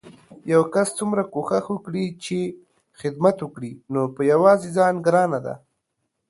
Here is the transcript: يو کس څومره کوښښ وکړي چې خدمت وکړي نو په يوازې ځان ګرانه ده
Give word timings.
يو 0.51 0.61
کس 0.73 0.87
څومره 0.99 1.23
کوښښ 1.33 1.65
وکړي 1.71 2.05
چې 2.23 2.39
خدمت 2.99 3.37
وکړي 3.41 3.71
نو 3.93 4.01
په 4.15 4.21
يوازې 4.31 4.69
ځان 4.77 4.93
ګرانه 5.07 5.39
ده 5.45 5.55